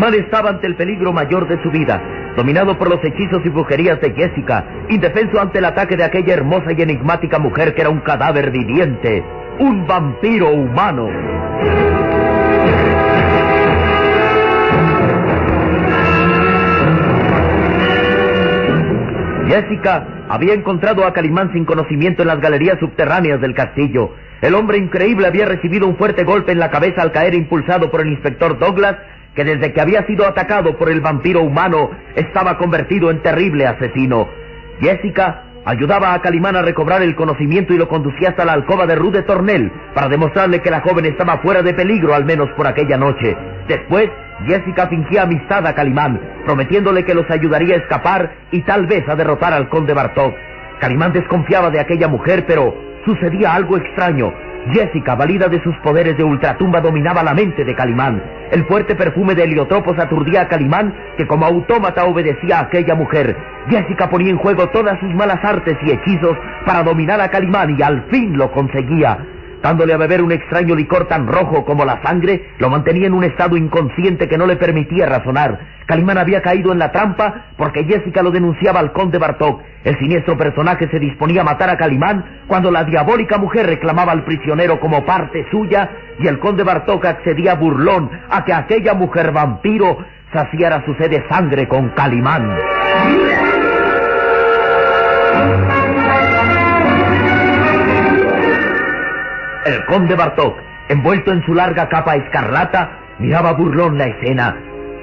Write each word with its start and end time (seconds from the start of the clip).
Calimán 0.00 0.24
estaba 0.24 0.48
ante 0.48 0.66
el 0.66 0.76
peligro 0.76 1.12
mayor 1.12 1.46
de 1.46 1.62
su 1.62 1.70
vida, 1.70 2.00
dominado 2.34 2.78
por 2.78 2.88
los 2.88 3.04
hechizos 3.04 3.44
y 3.44 3.50
brujerías 3.50 4.00
de 4.00 4.14
Jessica, 4.14 4.64
indefenso 4.88 5.38
ante 5.38 5.58
el 5.58 5.66
ataque 5.66 5.94
de 5.94 6.04
aquella 6.04 6.32
hermosa 6.32 6.72
y 6.72 6.80
enigmática 6.80 7.38
mujer 7.38 7.74
que 7.74 7.82
era 7.82 7.90
un 7.90 8.00
cadáver 8.00 8.50
viviente, 8.50 9.22
un 9.58 9.86
vampiro 9.86 10.52
humano. 10.52 11.06
Jessica 19.48 20.06
había 20.30 20.54
encontrado 20.54 21.04
a 21.04 21.12
Calimán 21.12 21.52
sin 21.52 21.66
conocimiento 21.66 22.22
en 22.22 22.28
las 22.28 22.40
galerías 22.40 22.78
subterráneas 22.80 23.38
del 23.42 23.54
castillo. 23.54 24.14
El 24.40 24.54
hombre 24.54 24.78
increíble 24.78 25.26
había 25.26 25.44
recibido 25.44 25.86
un 25.86 25.96
fuerte 25.96 26.24
golpe 26.24 26.52
en 26.52 26.58
la 26.58 26.70
cabeza 26.70 27.02
al 27.02 27.12
caer 27.12 27.34
impulsado 27.34 27.90
por 27.90 28.00
el 28.00 28.08
inspector 28.08 28.58
Douglas, 28.58 28.96
que 29.34 29.44
desde 29.44 29.72
que 29.72 29.80
había 29.80 30.06
sido 30.06 30.26
atacado 30.26 30.76
por 30.76 30.90
el 30.90 31.00
vampiro 31.00 31.42
humano 31.42 31.90
estaba 32.14 32.58
convertido 32.58 33.10
en 33.10 33.22
terrible 33.22 33.66
asesino. 33.66 34.28
Jessica 34.80 35.42
ayudaba 35.64 36.14
a 36.14 36.22
Calimán 36.22 36.56
a 36.56 36.62
recobrar 36.62 37.02
el 37.02 37.14
conocimiento 37.14 37.74
y 37.74 37.78
lo 37.78 37.88
conducía 37.88 38.30
hasta 38.30 38.44
la 38.44 38.52
alcoba 38.52 38.86
de 38.86 38.96
Rude 38.96 39.22
Tornel 39.22 39.70
para 39.94 40.08
demostrarle 40.08 40.60
que 40.60 40.70
la 40.70 40.80
joven 40.80 41.06
estaba 41.06 41.38
fuera 41.38 41.62
de 41.62 41.74
peligro 41.74 42.14
al 42.14 42.24
menos 42.24 42.48
por 42.56 42.66
aquella 42.66 42.96
noche. 42.96 43.36
Después, 43.68 44.10
Jessica 44.46 44.88
fingía 44.88 45.22
amistad 45.22 45.66
a 45.66 45.74
Calimán, 45.74 46.20
prometiéndole 46.46 47.04
que 47.04 47.14
los 47.14 47.30
ayudaría 47.30 47.74
a 47.74 47.78
escapar 47.78 48.32
y 48.50 48.62
tal 48.62 48.86
vez 48.86 49.06
a 49.08 49.14
derrotar 49.14 49.52
al 49.52 49.68
conde 49.68 49.92
Bartok. 49.92 50.34
Calimán 50.80 51.12
desconfiaba 51.12 51.70
de 51.70 51.78
aquella 51.78 52.08
mujer, 52.08 52.46
pero 52.46 52.89
sucedía 53.04 53.54
algo 53.54 53.76
extraño. 53.76 54.32
Jessica, 54.72 55.14
valida 55.14 55.48
de 55.48 55.62
sus 55.62 55.74
poderes 55.76 56.16
de 56.16 56.24
ultratumba, 56.24 56.80
dominaba 56.80 57.22
la 57.22 57.32
mente 57.32 57.64
de 57.64 57.74
Calimán. 57.74 58.22
El 58.50 58.64
fuerte 58.66 58.94
perfume 58.94 59.34
de 59.34 59.44
heliotropos 59.44 59.98
aturdía 59.98 60.42
a 60.42 60.48
Calimán, 60.48 60.94
que 61.16 61.26
como 61.26 61.46
autómata 61.46 62.04
obedecía 62.04 62.58
a 62.58 62.62
aquella 62.62 62.94
mujer. 62.94 63.36
Jessica 63.68 64.10
ponía 64.10 64.30
en 64.30 64.38
juego 64.38 64.68
todas 64.68 64.98
sus 65.00 65.14
malas 65.14 65.42
artes 65.42 65.78
y 65.82 65.92
hechizos 65.92 66.36
para 66.66 66.82
dominar 66.82 67.20
a 67.20 67.30
Calimán 67.30 67.76
y 67.78 67.82
al 67.82 68.02
fin 68.10 68.36
lo 68.36 68.50
conseguía. 68.52 69.18
Dándole 69.62 69.92
a 69.92 69.98
beber 69.98 70.22
un 70.22 70.32
extraño 70.32 70.74
licor 70.74 71.06
tan 71.06 71.26
rojo 71.26 71.64
como 71.64 71.84
la 71.84 72.02
sangre, 72.02 72.50
lo 72.58 72.70
mantenía 72.70 73.06
en 73.06 73.14
un 73.14 73.24
estado 73.24 73.56
inconsciente 73.56 74.28
que 74.28 74.38
no 74.38 74.46
le 74.46 74.56
permitía 74.56 75.06
razonar. 75.06 75.58
Calimán 75.86 76.18
había 76.18 76.40
caído 76.40 76.72
en 76.72 76.78
la 76.78 76.92
trampa 76.92 77.46
porque 77.56 77.84
Jessica 77.84 78.22
lo 78.22 78.30
denunciaba 78.30 78.80
al 78.80 78.92
conde 78.92 79.18
Bartok. 79.18 79.60
El 79.84 79.98
siniestro 79.98 80.38
personaje 80.38 80.88
se 80.88 80.98
disponía 80.98 81.42
a 81.42 81.44
matar 81.44 81.68
a 81.68 81.76
Calimán 81.76 82.24
cuando 82.46 82.70
la 82.70 82.84
diabólica 82.84 83.38
mujer 83.38 83.66
reclamaba 83.66 84.12
al 84.12 84.24
prisionero 84.24 84.80
como 84.80 85.04
parte 85.04 85.46
suya 85.50 85.90
y 86.18 86.26
el 86.26 86.38
conde 86.38 86.62
Bartok 86.62 87.04
accedía 87.04 87.54
burlón 87.54 88.10
a 88.30 88.44
que 88.44 88.54
aquella 88.54 88.94
mujer 88.94 89.32
vampiro 89.32 89.98
saciara 90.32 90.84
su 90.84 90.94
sed 90.94 91.10
de 91.10 91.28
sangre 91.28 91.68
con 91.68 91.88
Calimán. 91.90 92.56
El 99.66 99.84
conde 99.84 100.14
Bartok, 100.14 100.56
envuelto 100.88 101.32
en 101.32 101.44
su 101.44 101.54
larga 101.54 101.88
capa 101.88 102.16
escarlata, 102.16 102.90
miraba 103.18 103.52
burlón 103.52 103.98
la 103.98 104.06
escena. 104.06 104.56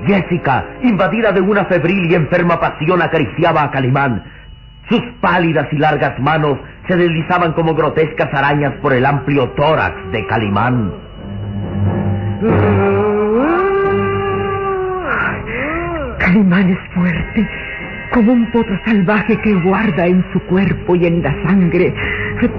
Jessica, 0.06 0.66
invadida 0.82 1.32
de 1.32 1.42
una 1.42 1.66
febril 1.66 2.12
y 2.12 2.16
enferma 2.16 2.60
pasión, 2.60 3.02
acariciaba 3.02 3.64
a 3.64 3.72
Calimán. 3.72 4.24
Sus 4.90 5.02
pálidas 5.22 5.68
y 5.72 5.78
largas 5.78 6.18
manos 6.20 6.58
se 6.88 6.96
deslizaban 6.96 7.54
como 7.54 7.76
grotescas 7.76 8.34
arañas 8.34 8.74
por 8.82 8.94
el 8.94 9.06
amplio 9.06 9.50
tórax 9.50 9.96
de 10.12 10.26
Calimán. 10.28 10.94
Calimán 16.20 16.70
es 16.70 16.80
fuerte, 16.94 17.50
como 18.14 18.34
un 18.34 18.52
potro 18.52 18.80
salvaje 18.86 19.38
que 19.42 19.54
guarda 19.62 20.08
en 20.08 20.26
su 20.34 20.40
cuerpo 20.44 20.96
y 20.96 21.06
en 21.06 21.22
la 21.22 21.34
sangre 21.44 21.94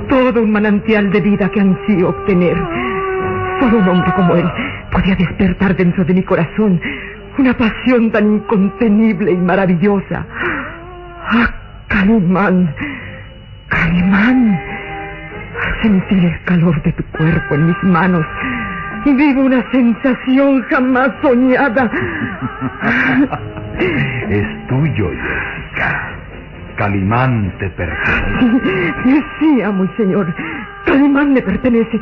todo 0.08 0.42
un 0.42 0.50
manantial 0.50 1.10
de 1.10 1.20
vida 1.20 1.48
que 1.50 1.60
ansío 1.60 2.08
obtener. 2.08 2.56
Solo 3.60 3.78
un 3.78 3.88
hombre 3.88 4.12
como 4.14 4.34
él 4.34 4.50
podía 4.90 5.14
despertar 5.14 5.76
dentro 5.76 6.04
de 6.04 6.14
mi 6.14 6.22
corazón 6.22 6.80
una 7.38 7.56
pasión 7.56 8.10
tan 8.10 8.34
incontenible 8.34 9.32
y 9.32 9.36
maravillosa. 9.36 10.26
¡Ah, 11.30 11.50
Calimán! 11.86 12.74
¡Calimán! 13.68 14.60
Sentir 15.82 16.24
el 16.24 16.42
calor 16.44 16.82
de 16.82 16.92
tu 16.92 17.04
cuerpo 17.16 17.54
en 17.54 17.66
mis 17.66 17.82
manos. 17.84 18.26
Vivo 19.04 19.42
una 19.42 19.62
sensación 19.70 20.62
jamás 20.62 21.10
soñada. 21.22 21.90
Es 24.28 24.66
tuyo. 24.66 25.10
Calimán 26.78 27.52
te 27.58 27.68
pertenece. 27.70 28.62
Sí, 29.40 29.62
amo 29.62 29.84
y 29.84 29.88
señor. 29.96 30.32
Calimán 30.86 31.32
me 31.32 31.42
pertenece. 31.42 32.00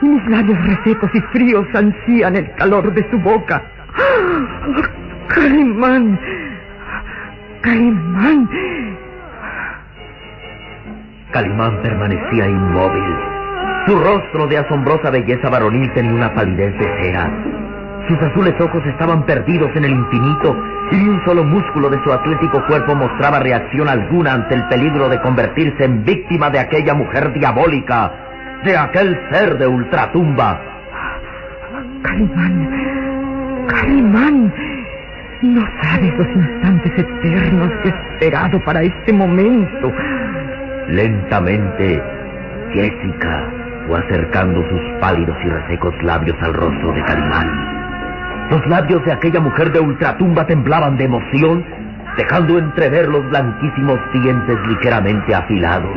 Y 0.00 0.06
mis 0.06 0.26
labios 0.28 0.58
resecos 0.66 1.10
y 1.14 1.20
fríos 1.20 1.66
ansían 1.74 2.36
el 2.36 2.50
calor 2.54 2.92
de 2.94 3.08
su 3.10 3.18
boca. 3.18 3.62
¡Ah! 3.94 4.88
Calimán. 5.28 6.18
Calimán. 7.60 8.48
Calimán 11.30 11.82
permanecía 11.82 12.48
inmóvil. 12.48 13.16
Su 13.86 13.98
rostro 13.98 14.46
de 14.46 14.56
asombrosa 14.56 15.10
belleza 15.10 15.50
varonil 15.50 15.92
tenía 15.92 16.12
una 16.12 16.32
palidez 16.32 16.72
de 16.78 17.02
cera. 17.02 17.30
Sus 18.08 18.20
azules 18.20 18.54
ojos 18.60 18.84
estaban 18.86 19.24
perdidos 19.24 19.70
en 19.74 19.84
el 19.84 19.92
infinito 19.92 20.54
y 20.90 20.96
ni 20.96 21.08
un 21.08 21.24
solo 21.24 21.42
músculo 21.42 21.88
de 21.88 22.02
su 22.04 22.12
atlético 22.12 22.62
cuerpo 22.66 22.94
mostraba 22.94 23.38
reacción 23.38 23.88
alguna 23.88 24.34
ante 24.34 24.54
el 24.54 24.64
peligro 24.68 25.08
de 25.08 25.20
convertirse 25.22 25.84
en 25.84 26.04
víctima 26.04 26.50
de 26.50 26.58
aquella 26.58 26.92
mujer 26.92 27.32
diabólica, 27.32 28.12
de 28.62 28.76
aquel 28.76 29.18
ser 29.30 29.56
de 29.56 29.66
ultratumba. 29.66 30.60
Calimán. 32.02 33.66
Calimán. 33.68 34.52
No 35.40 35.66
sabes 35.82 36.18
los 36.18 36.28
instantes 36.28 36.92
eternos 36.98 37.70
que 37.82 37.88
he 37.88 37.92
esperado 37.92 38.60
para 38.64 38.82
este 38.82 39.12
momento. 39.14 39.92
Lentamente, 40.88 42.02
Jessica 42.72 43.50
fue 43.86 43.98
acercando 43.98 44.62
sus 44.68 44.80
pálidos 45.00 45.36
y 45.42 45.48
resecos 45.48 45.94
labios 46.02 46.36
al 46.42 46.52
rostro 46.52 46.92
de 46.92 47.02
Calimán. 47.04 47.83
Los 48.50 48.66
labios 48.66 49.04
de 49.04 49.12
aquella 49.12 49.40
mujer 49.40 49.72
de 49.72 49.80
ultratumba 49.80 50.46
temblaban 50.46 50.96
de 50.96 51.04
emoción, 51.04 51.64
dejando 52.16 52.58
entrever 52.58 53.08
los 53.08 53.28
blanquísimos 53.30 53.98
dientes 54.12 54.58
ligeramente 54.68 55.34
afilados. 55.34 55.96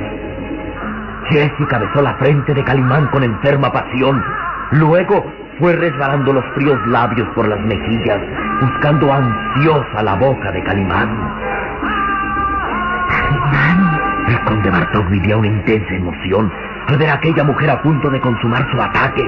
Jessica 1.30 1.78
besó 1.78 2.02
la 2.02 2.16
frente 2.16 2.54
de 2.54 2.64
Calimán 2.64 3.08
con 3.08 3.24
enferma 3.24 3.72
pasión. 3.72 4.24
Luego 4.72 5.26
fue 5.60 5.76
resbalando 5.76 6.34
los 6.34 6.46
fríos 6.56 6.80
labios 6.88 7.28
por 7.36 7.48
las 7.48 7.60
mejillas, 7.62 8.22
buscando 8.62 9.12
ansiosa 9.12 10.04
la 10.04 10.16
boca 10.16 10.52
de 10.52 10.64
Calimán. 10.64 11.10
Calimán. 13.10 14.02
El 14.28 14.40
conde 14.42 14.70
Bartok 14.70 15.10
vivía 15.10 15.38
una 15.38 15.48
intensa 15.48 15.94
emoción 15.94 16.52
al 16.88 16.98
ver 16.98 17.10
a 17.10 17.14
aquella 17.14 17.44
mujer 17.44 17.70
a 17.70 17.82
punto 17.82 18.10
de 18.10 18.20
consumar 18.20 18.66
su 18.72 18.82
ataque. 18.82 19.24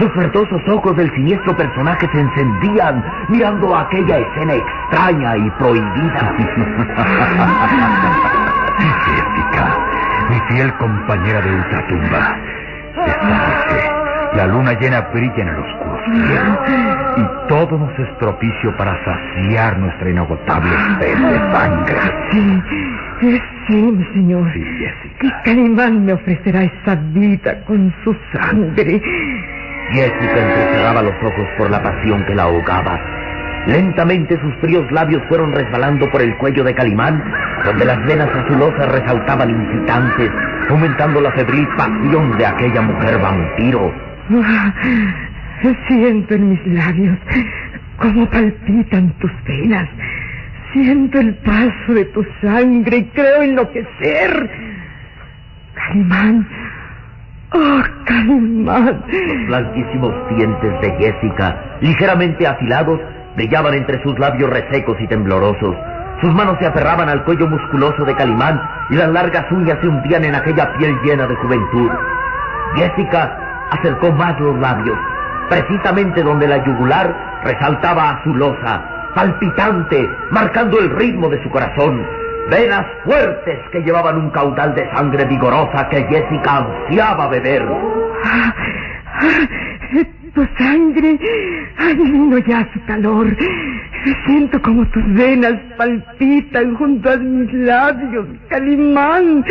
Los 0.00 0.16
verdosos 0.16 0.62
ojos 0.66 0.96
del 0.96 1.12
siniestro 1.14 1.54
personaje 1.54 2.08
se 2.10 2.20
encendían 2.20 3.04
mirando 3.28 3.76
aquella 3.76 4.16
escena 4.16 4.54
extraña 4.54 5.36
y 5.36 5.50
prohibida. 5.50 6.34
Jessica, 9.04 9.76
mi 10.30 10.40
fiel 10.48 10.72
compañera 10.78 11.42
de 11.42 11.54
ultratumba. 11.54 12.36
Esta 13.06 13.28
noche, 13.28 13.90
la 14.36 14.46
luna 14.46 14.72
llena 14.72 15.02
brilla 15.12 15.36
en 15.36 15.48
el 15.48 15.56
oscuro 15.56 15.90
cielo 16.04 16.58
y 17.16 17.48
todo 17.48 17.78
nos 17.78 17.98
es 17.98 18.08
propicio 18.18 18.74
para 18.78 18.96
saciar 19.04 19.78
nuestra 19.78 20.08
inagotable 20.08 20.70
sed 20.98 21.18
de 21.18 21.38
sangre. 21.52 21.96
Sí, 22.30 23.42
sí, 23.66 23.76
mi 23.76 24.04
señor. 24.14 24.50
Sí, 24.54 24.64
Jessica. 24.64 25.18
Que 25.20 25.50
Calimán 25.50 26.06
me 26.06 26.14
ofrecerá 26.14 26.62
esa 26.62 26.94
vida 27.12 27.62
con 27.66 27.92
su 28.02 28.16
sangre. 28.32 29.02
Jessica 29.92 30.38
entrecerraba 30.38 31.02
los 31.02 31.14
ojos 31.22 31.48
por 31.58 31.70
la 31.70 31.82
pasión 31.82 32.24
que 32.26 32.34
la 32.34 32.44
ahogaba. 32.44 33.00
Lentamente 33.66 34.40
sus 34.40 34.54
fríos 34.56 34.90
labios 34.90 35.22
fueron 35.28 35.52
resbalando 35.52 36.10
por 36.10 36.22
el 36.22 36.34
cuello 36.38 36.64
de 36.64 36.74
Calimán, 36.74 37.22
donde 37.64 37.84
las 37.84 38.04
venas 38.06 38.28
azulosas 38.34 38.88
resaltaban 38.90 39.50
incitantes, 39.50 40.30
aumentando 40.70 41.20
la 41.20 41.30
febril 41.32 41.68
pasión 41.76 42.38
de 42.38 42.46
aquella 42.46 42.80
mujer 42.80 43.18
vampiro. 43.18 43.92
Ah, 44.42 44.72
siento 45.88 46.34
en 46.34 46.50
mis 46.50 46.66
labios 46.68 47.18
cómo 47.98 48.26
palpitan 48.30 49.10
tus 49.18 49.32
venas. 49.44 49.88
Siento 50.72 51.20
el 51.20 51.34
paso 51.34 51.94
de 51.94 52.04
tu 52.06 52.24
sangre 52.40 52.98
y 52.98 53.04
creo 53.06 53.42
enloquecer. 53.42 54.50
Calimán. 55.74 56.46
Oh, 57.52 57.82
Calimán. 58.04 59.02
Los 59.08 59.46
blanquísimos 59.48 60.14
dientes 60.36 60.80
de 60.80 60.90
Jessica, 60.98 61.56
ligeramente 61.80 62.46
afilados, 62.46 63.00
brillaban 63.34 63.74
entre 63.74 64.00
sus 64.02 64.16
labios 64.18 64.50
resecos 64.50 64.96
y 65.00 65.08
temblorosos. 65.08 65.74
Sus 66.20 66.32
manos 66.32 66.58
se 66.60 66.66
aferraban 66.66 67.08
al 67.08 67.24
cuello 67.24 67.48
musculoso 67.48 68.04
de 68.04 68.14
Calimán 68.14 68.60
y 68.90 68.94
las 68.94 69.08
largas 69.08 69.50
uñas 69.50 69.78
se 69.80 69.88
hundían 69.88 70.24
en 70.24 70.34
aquella 70.34 70.72
piel 70.74 70.96
llena 71.02 71.26
de 71.26 71.34
juventud. 71.36 71.90
Jessica 72.76 73.66
acercó 73.70 74.12
más 74.12 74.38
los 74.38 74.56
labios, 74.58 74.98
precisamente 75.48 76.22
donde 76.22 76.46
la 76.46 76.64
yugular 76.64 77.40
resaltaba 77.42 78.10
azulosa, 78.10 79.10
palpitante, 79.14 80.08
marcando 80.30 80.78
el 80.78 80.90
ritmo 80.90 81.28
de 81.28 81.42
su 81.42 81.50
corazón. 81.50 82.06
Venas 82.50 82.84
fuertes 83.04 83.58
que 83.70 83.80
llevaban 83.80 84.16
un 84.16 84.30
caudal 84.30 84.74
de 84.74 84.84
sangre 84.90 85.24
vigorosa 85.24 85.88
que 85.88 86.02
Jessica 86.04 86.58
ansiaba 86.58 87.28
beber. 87.28 87.62
Ah, 88.24 88.52
ah, 89.20 89.48
tu 90.34 90.46
sangre. 90.58 91.18
Adivino 91.78 92.38
ya 92.38 92.68
su 92.72 92.84
calor. 92.86 93.36
Siento 94.26 94.60
como 94.62 94.84
tus 94.86 95.14
venas 95.14 95.54
palpitan 95.76 96.74
junto 96.74 97.10
a 97.10 97.16
mis 97.18 97.52
labios, 97.52 98.26
Calimán. 98.48 99.44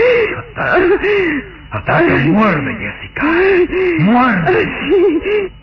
Ataca, 1.72 2.16
muerde, 2.26 2.76
Jessica. 2.76 3.26
Muerde. 4.00 4.68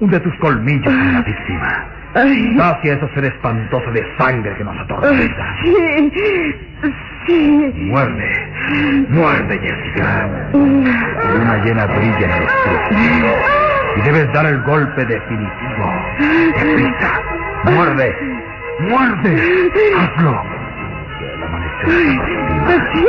Hunde 0.00 0.20
tus 0.20 0.34
colmillos 0.36 0.86
en 0.86 1.12
la 1.12 1.20
víctima. 1.22 1.95
Ay, 2.16 2.56
Sacia 2.56 2.94
ese 2.94 3.08
ser 3.14 3.24
espantoso 3.26 3.90
de 3.92 4.02
sangre 4.18 4.54
que 4.56 4.64
nos 4.64 4.76
atormenta. 4.80 5.56
sí, 5.62 6.10
sí. 7.26 7.72
Muerde. 7.90 8.48
Muerde, 9.08 9.58
Jessica. 9.58 10.28
La 10.52 11.34
luna 11.34 11.64
llena 11.64 11.86
brilla 11.86 12.18
en 12.18 12.30
el 12.30 12.42
oscuro. 12.44 13.36
Y 13.96 14.00
debes 14.02 14.32
dar 14.32 14.46
el 14.46 14.62
golpe 14.62 15.04
definitivo. 15.04 15.92
Deprisa. 16.56 17.20
Muerde. 17.64 18.16
Muerde. 18.80 19.70
Hazlo. 19.98 20.42
Que 21.18 21.32
el 21.32 21.42
amanecer 21.42 22.45
Así, 22.66 23.06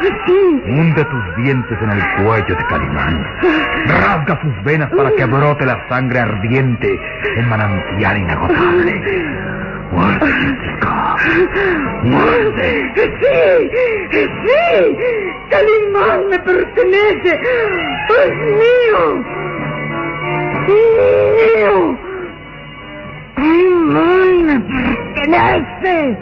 así. 0.00 0.62
Hunde 0.66 1.04
tus 1.04 1.36
dientes 1.36 1.78
en 1.82 1.90
el 1.90 2.02
cuello 2.24 2.54
de 2.54 2.64
Calimán. 2.66 3.26
Rasga 3.86 4.40
sus 4.42 4.64
venas 4.64 4.90
para 4.96 5.10
que 5.12 5.24
brote 5.24 5.66
la 5.66 5.88
sangre 5.88 6.20
ardiente 6.20 7.00
en 7.36 7.48
manantial 7.48 8.18
inagotable. 8.18 9.02
Muerde, 9.92 10.32
Jessica. 10.32 11.16
Muerde. 12.02 12.92
Sí, 12.94 13.70
sí. 14.12 14.56
Calimán 15.50 16.28
me 16.28 16.38
pertenece. 16.40 17.40
Es 18.08 18.34
mío. 18.36 19.24
Mío. 20.68 21.98
Calimán 23.36 24.46
me 24.46 24.60
pertenece. 24.60 26.16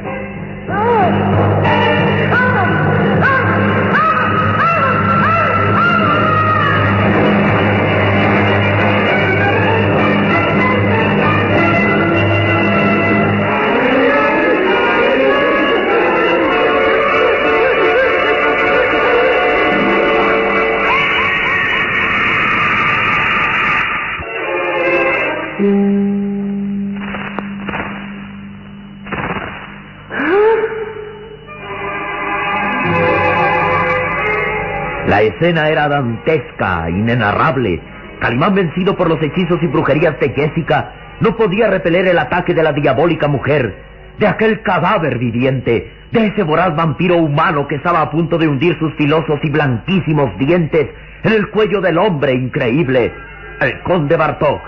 Escena 35.27 35.69
era 35.69 35.89
dantesca, 35.89 36.89
inenarrable. 36.91 37.81
Calimán, 38.21 38.55
vencido 38.55 38.97
por 38.97 39.09
los 39.09 39.23
hechizos 39.23 39.63
y 39.63 39.67
brujerías 39.67 40.19
de 40.21 40.31
Jessica, 40.31 40.93
no 41.21 41.37
podía 41.37 41.69
repeler 41.69 42.07
el 42.07 42.19
ataque 42.19 42.55
de 42.55 42.63
la 42.63 42.73
diabólica 42.73 43.29
mujer, 43.29 43.75
de 44.19 44.27
aquel 44.27 44.63
cadáver 44.63 45.19
viviente, 45.19 45.91
de 46.11 46.27
ese 46.27 46.43
voraz 46.43 46.75
vampiro 46.77 47.17
humano 47.17 47.67
que 47.67 47.77
estaba 47.77 48.01
a 48.01 48.11
punto 48.11 48.39
de 48.39 48.49
hundir 48.49 48.79
sus 48.79 48.95
filosos 48.95 49.41
y 49.43 49.51
blanquísimos 49.51 50.37
dientes 50.39 50.89
en 51.25 51.33
el 51.33 51.51
cuello 51.51 51.81
del 51.81 51.99
hombre 51.99 52.35
increíble, 52.35 53.13
el 53.61 53.81
conde 53.81 54.17
Bartok, 54.17 54.61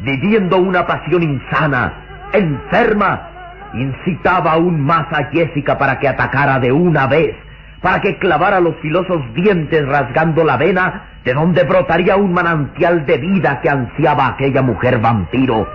viviendo 0.00 0.56
una 0.56 0.86
pasión 0.86 1.22
insana, 1.22 1.92
enferma, 2.32 3.28
incitaba 3.74 4.52
aún 4.52 4.80
más 4.80 5.06
a 5.12 5.30
Jessica 5.30 5.78
para 5.78 5.98
que 5.98 6.08
atacara 6.08 6.58
de 6.58 6.72
una 6.72 7.06
vez, 7.06 7.36
para 7.82 8.00
que 8.00 8.18
clavara 8.18 8.60
los 8.60 8.76
filosos 8.76 9.22
dientes 9.34 9.86
rasgando 9.86 10.44
la 10.44 10.56
vena 10.56 11.06
de 11.24 11.34
donde 11.34 11.64
brotaría 11.64 12.16
un 12.16 12.32
manantial 12.32 13.06
de 13.06 13.18
vida 13.18 13.60
que 13.60 13.70
ansiaba 13.70 14.28
aquella 14.28 14.62
mujer 14.62 14.98
vampiro. 14.98 15.66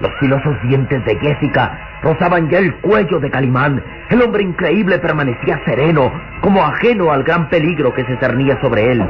Los 0.00 0.10
filosos 0.18 0.60
dientes 0.62 1.04
de 1.04 1.16
Jessica 1.16 1.78
rozaban 2.02 2.48
ya 2.50 2.58
el 2.58 2.74
cuello 2.76 3.20
de 3.20 3.30
Calimán. 3.30 3.82
El 4.10 4.22
hombre 4.22 4.42
increíble 4.42 4.98
permanecía 4.98 5.60
sereno, 5.64 6.12
como 6.40 6.64
ajeno 6.64 7.12
al 7.12 7.22
gran 7.22 7.48
peligro 7.48 7.94
que 7.94 8.04
se 8.04 8.16
cernía 8.16 8.60
sobre 8.60 8.92
él. 8.92 9.06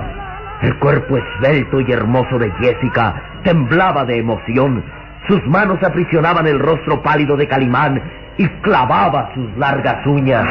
El 0.61 0.77
cuerpo 0.79 1.17
esbelto 1.17 1.81
y 1.81 1.91
hermoso 1.91 2.39
de 2.39 2.51
Jessica 2.53 3.15
temblaba 3.43 4.05
de 4.05 4.19
emoción. 4.19 4.85
Sus 5.27 5.45
manos 5.47 5.83
aprisionaban 5.83 6.47
el 6.47 6.59
rostro 6.59 7.03
pálido 7.03 7.37
de 7.37 7.49
Calimán 7.49 8.03
y 8.39 8.49
clavaba 8.63 9.31
sus 9.35 9.57
largas 9.59 10.05
uñas. 10.07 10.45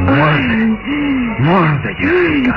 Muerde. 0.00 0.78
Muerde, 1.38 1.94
Jessica. 1.98 2.56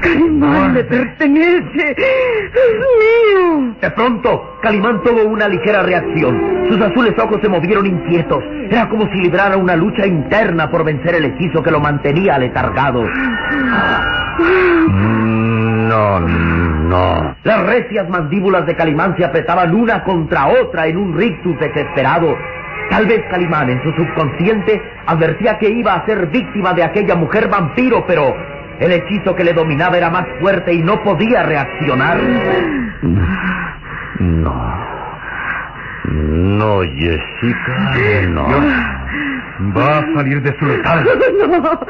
Calimán 0.00 0.72
me 0.74 0.84
pertenece. 0.84 1.94
Es 1.96 2.52
mío. 3.00 3.74
De 3.80 3.90
pronto, 3.90 4.58
Calimán 4.62 5.02
tuvo 5.02 5.24
una 5.24 5.48
ligera 5.48 5.82
reacción. 5.82 6.66
Sus 6.68 6.80
azules 6.80 7.14
ojos 7.18 7.40
se 7.40 7.48
movieron 7.48 7.86
inquietos. 7.86 8.42
Era 8.70 8.88
como 8.88 9.06
si 9.08 9.18
librara 9.18 9.56
una 9.56 9.76
lucha 9.76 10.06
interna 10.06 10.70
por 10.70 10.84
vencer 10.84 11.14
el 11.14 11.26
hechizo 11.26 11.62
que 11.62 11.70
lo 11.70 11.80
mantenía 11.80 12.34
aletargado. 12.36 13.02
Mm, 14.38 15.88
No, 15.88 16.20
no. 16.20 17.36
Las 17.44 17.66
recias 17.66 18.08
mandíbulas 18.08 18.66
de 18.66 18.74
Calimán 18.74 19.16
se 19.16 19.24
apretaban 19.24 19.74
una 19.74 20.02
contra 20.02 20.48
otra 20.48 20.86
en 20.86 20.96
un 20.96 21.16
rictus 21.16 21.58
desesperado. 21.60 22.36
Tal 22.90 23.06
vez 23.06 23.24
Calimán 23.30 23.70
en 23.70 23.82
su 23.82 23.92
subconsciente 23.92 24.80
advertía 25.06 25.58
que 25.58 25.68
iba 25.68 25.94
a 25.94 26.06
ser 26.06 26.26
víctima 26.26 26.72
de 26.72 26.84
aquella 26.84 27.14
mujer 27.14 27.48
vampiro, 27.48 28.04
pero 28.06 28.34
el 28.78 28.92
hechizo 28.92 29.34
que 29.34 29.44
le 29.44 29.52
dominaba 29.52 29.96
era 29.96 30.10
más 30.10 30.26
fuerte 30.40 30.72
y 30.72 30.82
no 30.82 31.02
podía 31.02 31.42
reaccionar. 31.42 32.18
No. 34.18 34.86
No, 36.04 36.80
Jessica, 36.82 38.28
no. 38.28 38.46
Va 39.76 39.98
a 39.98 40.14
salir 40.14 40.42
de 40.42 40.56
su 40.58 40.66
letargo. 40.66 41.10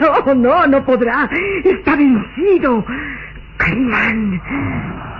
No, 0.00 0.34
no, 0.34 0.34
no, 0.34 0.66
no 0.66 0.84
podrá. 0.84 1.28
Está 1.64 1.94
vencido. 1.94 2.84
Calimán. 3.58 4.40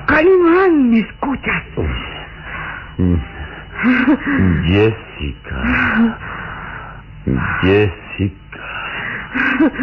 Calimán, 0.07 0.91
¿me 0.91 1.01
escuchas? 1.01 1.63
Jessica. 4.67 6.19
Jessica. 7.63 8.37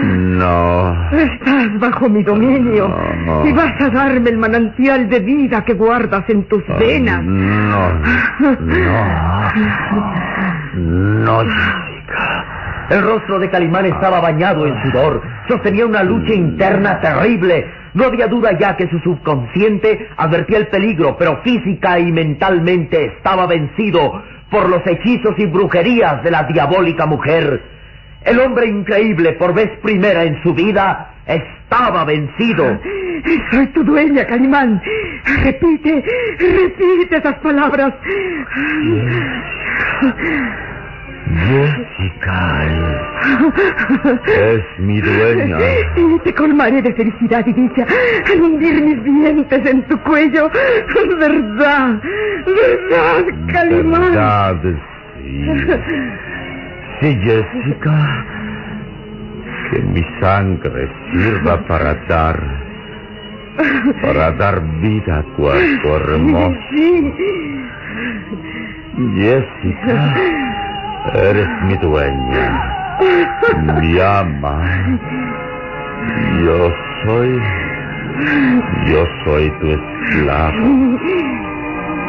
No. 0.03 1.09
Estás 1.11 1.79
bajo 1.79 2.09
mi 2.09 2.21
dominio 2.23 2.89
No. 3.25 3.45
y 3.45 3.53
vas 3.53 3.79
a 3.81 3.89
darme 3.89 4.29
el 4.31 4.37
manantial 4.37 5.07
de 5.09 5.19
vida 5.19 5.63
que 5.63 5.73
guardas 5.73 6.29
en 6.29 6.43
tus 6.45 6.63
venas. 6.79 7.23
No. 7.23 7.93
No. 8.59 9.51
No, 10.75 11.39
Jessica. 11.41 12.45
El 12.89 13.01
rostro 13.03 13.39
de 13.39 13.49
Calimán 13.49 13.85
estaba 13.85 14.19
bañado 14.21 14.65
en 14.65 14.81
sudor. 14.83 15.21
Sostenía 15.47 15.85
una 15.85 16.03
lucha 16.03 16.33
interna 16.33 16.99
terrible. 17.01 17.69
No 17.97 18.05
había 18.05 18.27
duda 18.27 18.55
ya 18.59 18.77
que 18.77 18.87
su 18.89 18.99
subconsciente 18.99 20.07
advertía 20.17 20.59
el 20.59 20.67
peligro, 20.67 21.17
pero 21.17 21.41
física 21.41 21.97
y 21.97 22.11
mentalmente 22.11 23.05
estaba 23.05 23.47
vencido 23.47 24.21
por 24.51 24.69
los 24.69 24.85
hechizos 24.85 25.33
y 25.39 25.47
brujerías 25.47 26.21
de 26.21 26.29
la 26.29 26.43
diabólica 26.43 27.07
mujer. 27.07 27.59
El 28.23 28.39
hombre 28.39 28.67
increíble, 28.67 29.31
por 29.33 29.55
vez 29.55 29.71
primera 29.81 30.25
en 30.25 30.39
su 30.43 30.53
vida, 30.53 31.11
estaba 31.25 32.05
vencido. 32.05 32.79
Soy 33.51 33.65
tu 33.73 33.83
dueña, 33.83 34.27
Calimán. 34.27 34.79
Repite, 35.43 36.05
repite 36.37 37.17
esas 37.17 37.39
palabras. 37.39 37.95
Jessica 41.35 42.65
es, 42.65 44.27
es 44.29 44.79
mi 44.79 45.01
dueña. 45.01 45.57
Y 45.95 46.19
te 46.19 46.33
colmaré 46.33 46.81
de 46.81 46.93
felicidad 46.93 47.45
y 47.45 47.53
dicha 47.53 47.85
al 48.31 48.41
hundir 48.41 48.81
mis 48.81 49.03
dientes 49.03 49.65
en 49.65 49.83
tu 49.83 49.97
cuello. 50.01 50.49
Verdad, 51.19 52.01
verdad, 52.45 53.25
Calimán. 53.51 54.01
Verdad, 54.01 54.61
sí. 55.17 55.45
Sí, 56.99 57.19
Jessica. 57.21 58.25
Que 59.71 59.79
mi 59.79 60.03
sangre 60.21 60.89
sirva 61.11 61.59
para 61.67 61.93
dar. 62.07 62.39
Para 64.01 64.31
dar 64.33 64.61
vida 64.81 65.19
a 65.19 65.23
cuerpo 65.35 65.97
hermoso. 65.97 66.55
Sí, 66.69 67.13
Jessica, 69.15 70.15
eres 71.13 71.47
mi 71.63 71.75
dueña. 71.77 72.97
Mi 73.81 73.99
ama. 73.99 74.63
Yo 76.43 76.71
soy. 77.03 77.41
Yo 78.87 79.05
soy 79.23 79.51
tu 79.59 79.67
esclavo. 79.67 80.99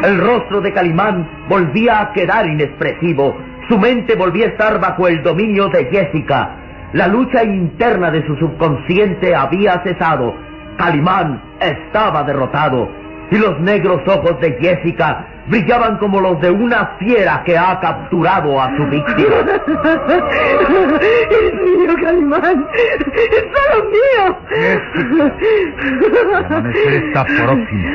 El 0.05 0.19
rostro 0.21 0.61
de 0.61 0.73
Calimán 0.73 1.29
volvía 1.49 2.01
a 2.01 2.13
quedar 2.13 2.47
inexpresivo. 2.47 3.37
Su 3.69 3.79
mente 3.79 4.15
volvía 4.15 4.47
a 4.47 4.51
estar 4.51 4.81
bajo 4.81 5.09
el 5.09 5.23
dominio 5.23 5.69
de 5.69 5.85
Jessica. 5.87 6.51
La 6.93 7.07
lucha 7.07 7.45
interna 7.45 8.11
de 8.11 8.27
su 8.27 8.37
subconsciente 8.37 9.35
había 9.35 9.83
cesado. 9.83 10.35
Calimán 10.79 11.43
estaba 11.61 12.23
derrotado. 12.23 12.89
Y 13.31 13.37
los 13.37 13.61
negros 13.61 14.01
ojos 14.07 14.41
de 14.41 14.53
Jessica 14.53 15.27
brillaban 15.49 15.99
como 15.99 16.21
los 16.21 16.41
de 16.41 16.51
una 16.51 16.87
fiera 16.99 17.43
que 17.45 17.57
ha 17.57 17.79
capturado 17.81 18.61
a 18.61 18.77
su 18.77 18.85
víctima. 18.87 19.37
es 21.31 21.55
mío, 21.55 21.95
Calimán. 22.03 22.67
Es 22.75 23.45
solo 23.55 23.85
mío. 23.91 24.37
El 24.51 26.45
amanecer 26.45 26.95
está 27.05 27.25
próximo. 27.25 27.89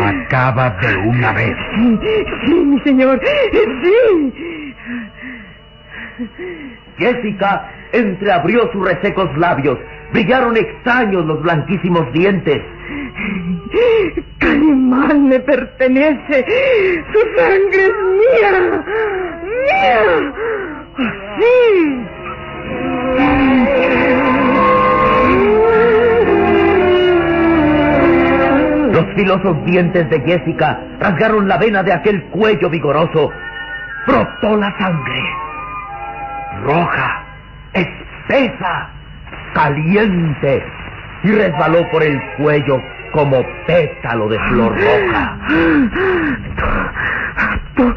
Acaba 0.00 0.70
de 0.80 0.96
una 0.96 1.32
vez. 1.32 1.56
Sí, 2.44 2.54
mi 2.54 2.80
señor. 2.80 3.20
Sí. 3.82 4.74
Jessica 6.98 7.70
entreabrió 7.92 8.70
sus 8.72 8.86
resecos 8.86 9.36
labios. 9.36 9.78
Brillaron 10.12 10.56
extraños 10.56 11.24
los 11.24 11.42
blanquísimos 11.42 12.12
dientes. 12.12 12.62
Calimán 14.38 15.28
me 15.28 15.40
pertenece. 15.40 16.44
Su 17.12 17.20
sangre 17.36 17.86
es 17.86 17.94
mía. 18.20 18.84
Mía. 19.64 20.32
Sí. 21.38 22.02
Los 28.92 29.06
filosos 29.14 29.64
dientes 29.64 30.10
de 30.10 30.20
Jessica 30.20 30.78
rasgaron 31.00 31.48
la 31.48 31.56
vena 31.56 31.82
de 31.82 31.92
aquel 31.92 32.22
cuello 32.24 32.68
vigoroso. 32.68 33.30
Brotó 34.06 34.56
la 34.56 34.76
sangre. 34.78 35.22
Roja, 36.64 37.24
espesa, 37.72 38.90
caliente, 39.54 40.64
y 41.24 41.30
resbaló 41.30 41.88
por 41.90 42.02
el 42.02 42.20
cuello 42.36 42.82
como 43.12 43.44
pétalo 43.66 44.28
de 44.28 44.38
flor 44.48 44.74
roja. 44.74 45.38
Tu, 47.76 47.94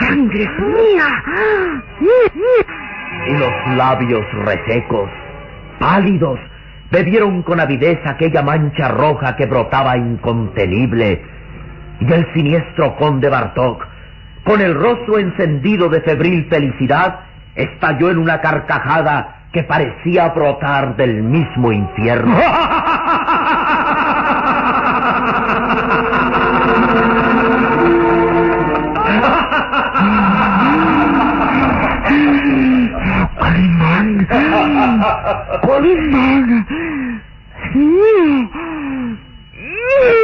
sangre 0.00 0.42
es 0.42 0.58
mía. 0.60 1.22
Y 3.28 3.32
los 3.38 3.76
labios 3.76 4.24
resecos, 4.44 5.10
pálidos, 5.78 6.38
bebieron 6.90 7.42
con 7.42 7.60
avidez 7.60 7.98
aquella 8.04 8.42
mancha 8.42 8.88
roja 8.88 9.36
que 9.36 9.46
brotaba 9.46 9.96
incontenible. 9.96 11.22
Y 12.00 12.12
el 12.12 12.32
siniestro 12.34 12.96
conde 12.96 13.28
Bartok, 13.28 13.86
con 14.44 14.60
el 14.60 14.74
rostro 14.74 15.18
encendido 15.18 15.88
de 15.88 16.00
febril 16.00 16.46
felicidad, 16.50 17.20
estalló 17.54 18.10
en 18.10 18.18
una 18.18 18.40
carcajada 18.40 19.41
que 19.52 19.62
parecía 19.64 20.28
brotar 20.30 20.96
del 20.96 21.22
mismo 21.22 21.70
infierno. 21.72 22.36
Mío. 37.74 38.50
Mío. 39.64 40.22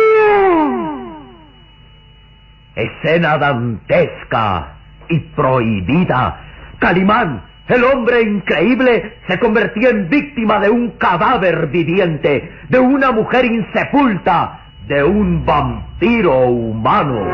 Escena 2.75 3.39
dantesca 3.39 4.69
y 5.09 5.19
prohibida. 5.19 6.41
Calimán, 6.79 7.43
el 7.69 7.85
hombre 7.85 8.23
increíble, 8.23 9.19
se 9.29 9.39
convertía 9.39 9.91
en 9.91 10.09
víctima 10.09 10.59
de 10.59 10.71
un 10.71 10.93
cadáver 10.93 11.67
viviente, 11.67 12.51
de 12.69 12.79
una 12.79 13.13
mujer 13.13 13.45
insepulta, 13.45 14.61
de 14.87 15.05
un 15.05 15.45
vampiro 15.45 16.47
humano. 16.47 17.27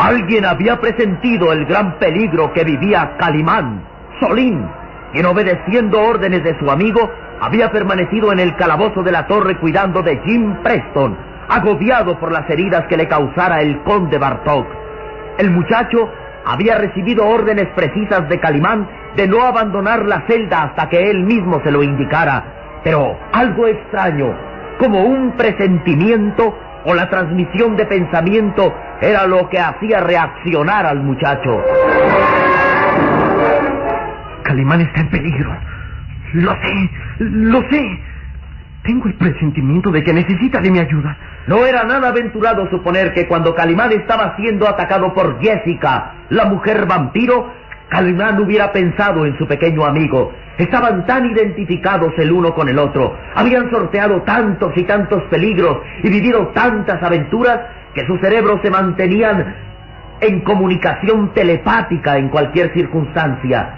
Alguien 0.00 0.44
había 0.44 0.80
presentido 0.80 1.52
el 1.52 1.66
gran 1.66 1.98
peligro 1.98 2.52
que 2.52 2.62
vivía 2.62 3.16
Calimán, 3.18 3.82
Solín, 4.20 4.64
quien 5.12 5.26
obedeciendo 5.26 6.00
órdenes 6.00 6.44
de 6.44 6.56
su 6.58 6.70
amigo, 6.70 7.10
había 7.40 7.70
permanecido 7.72 8.32
en 8.32 8.38
el 8.38 8.54
calabozo 8.56 9.02
de 9.02 9.12
la 9.12 9.26
torre 9.26 9.58
cuidando 9.58 10.02
de 10.02 10.20
Jim 10.24 10.54
Preston, 10.62 11.16
agobiado 11.48 12.18
por 12.18 12.32
las 12.32 12.48
heridas 12.50 12.86
que 12.88 12.96
le 12.96 13.08
causara 13.08 13.60
el 13.60 13.80
conde 13.82 14.18
Bartok. 14.18 14.66
El 15.38 15.50
muchacho 15.50 16.10
había 16.44 16.76
recibido 16.76 17.26
órdenes 17.26 17.68
precisas 17.74 18.28
de 18.28 18.38
Calimán 18.40 18.88
de 19.16 19.26
no 19.26 19.42
abandonar 19.42 20.04
la 20.04 20.22
celda 20.26 20.64
hasta 20.64 20.88
que 20.88 21.10
él 21.10 21.24
mismo 21.24 21.60
se 21.62 21.70
lo 21.70 21.82
indicara, 21.82 22.44
pero 22.84 23.18
algo 23.32 23.66
extraño, 23.66 24.34
como 24.78 25.02
un 25.02 25.32
presentimiento 25.32 26.56
o 26.84 26.94
la 26.94 27.08
transmisión 27.10 27.76
de 27.76 27.86
pensamiento, 27.86 28.74
era 29.00 29.26
lo 29.26 29.48
que 29.48 29.58
hacía 29.58 30.00
reaccionar 30.00 30.86
al 30.86 31.00
muchacho. 31.02 31.62
Calimán 34.42 34.80
está 34.80 35.00
en 35.00 35.10
peligro. 35.10 35.56
Lo 36.34 36.52
sé, 36.52 36.90
lo 37.18 37.62
sé. 37.70 38.00
Tengo 38.88 39.06
el 39.06 39.16
presentimiento 39.16 39.90
de 39.90 40.02
que 40.02 40.14
necesita 40.14 40.62
de 40.62 40.70
mi 40.70 40.78
ayuda. 40.78 41.14
No 41.46 41.66
era 41.66 41.84
nada 41.84 42.08
aventurado 42.08 42.70
suponer 42.70 43.12
que 43.12 43.28
cuando 43.28 43.54
Calimán 43.54 43.92
estaba 43.92 44.34
siendo 44.36 44.66
atacado 44.66 45.12
por 45.12 45.38
Jessica, 45.42 46.14
la 46.30 46.46
mujer 46.46 46.86
vampiro, 46.86 47.52
Calimán 47.90 48.40
hubiera 48.40 48.72
pensado 48.72 49.26
en 49.26 49.36
su 49.36 49.46
pequeño 49.46 49.84
amigo. 49.84 50.32
Estaban 50.56 51.04
tan 51.04 51.26
identificados 51.26 52.14
el 52.16 52.32
uno 52.32 52.54
con 52.54 52.66
el 52.70 52.78
otro, 52.78 53.14
habían 53.34 53.70
sorteado 53.70 54.22
tantos 54.22 54.72
y 54.74 54.84
tantos 54.84 55.22
peligros 55.24 55.80
y 56.02 56.08
vivido 56.08 56.46
tantas 56.54 57.02
aventuras 57.02 57.60
que 57.92 58.06
sus 58.06 58.18
cerebros 58.22 58.58
se 58.62 58.70
mantenían 58.70 59.54
en 60.22 60.40
comunicación 60.40 61.34
telepática 61.34 62.16
en 62.16 62.30
cualquier 62.30 62.72
circunstancia. 62.72 63.68